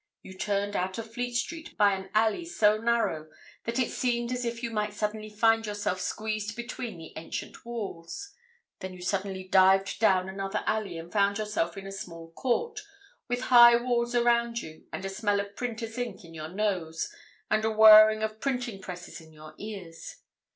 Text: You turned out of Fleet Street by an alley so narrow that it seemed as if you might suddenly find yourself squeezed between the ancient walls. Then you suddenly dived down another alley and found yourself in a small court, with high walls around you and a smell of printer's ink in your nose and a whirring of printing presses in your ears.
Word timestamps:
You 0.23 0.33
turned 0.35 0.75
out 0.75 0.97
of 0.97 1.13
Fleet 1.13 1.35
Street 1.35 1.77
by 1.77 1.93
an 1.93 2.09
alley 2.15 2.43
so 2.43 2.79
narrow 2.79 3.29
that 3.65 3.77
it 3.77 3.91
seemed 3.91 4.31
as 4.31 4.43
if 4.45 4.63
you 4.63 4.71
might 4.71 4.95
suddenly 4.95 5.29
find 5.29 5.63
yourself 5.63 6.01
squeezed 6.01 6.55
between 6.55 6.97
the 6.97 7.13
ancient 7.15 7.63
walls. 7.67 8.31
Then 8.79 8.95
you 8.95 9.03
suddenly 9.03 9.43
dived 9.47 9.99
down 9.99 10.27
another 10.27 10.63
alley 10.65 10.97
and 10.97 11.11
found 11.11 11.37
yourself 11.37 11.77
in 11.77 11.85
a 11.85 11.91
small 11.91 12.31
court, 12.31 12.79
with 13.27 13.41
high 13.53 13.75
walls 13.75 14.15
around 14.15 14.59
you 14.63 14.87
and 14.91 15.05
a 15.05 15.07
smell 15.07 15.39
of 15.39 15.55
printer's 15.55 15.99
ink 15.99 16.25
in 16.25 16.33
your 16.33 16.49
nose 16.49 17.13
and 17.51 17.63
a 17.63 17.69
whirring 17.69 18.23
of 18.23 18.39
printing 18.41 18.81
presses 18.81 19.21
in 19.21 19.31
your 19.31 19.53
ears. 19.59 20.15